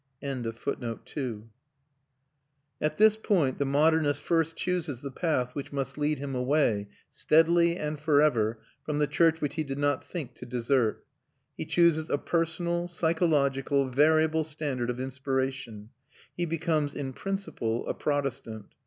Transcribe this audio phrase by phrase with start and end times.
[0.23, 0.49] ]At
[2.97, 7.99] this point the modernist first chooses the path which must lead him away, steadily and
[7.99, 11.05] for ever, from the church which he did not think to desert.
[11.55, 15.89] He chooses a personal, psychological, variable standard of inspiration;
[16.35, 18.73] he becomes, in principle, a Protestant.